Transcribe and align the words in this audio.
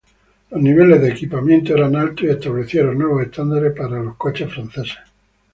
Los 0.49 0.59
niveles 0.59 0.99
de 0.99 1.11
equipamiento 1.11 1.75
eran 1.75 1.95
altos 1.95 2.25
y 2.25 2.29
establecieron 2.31 2.97
nuevos 2.97 3.21
estándares 3.21 3.71
para 3.77 4.01
los 4.01 4.15
coches 4.15 4.51
franceses. 4.51 4.95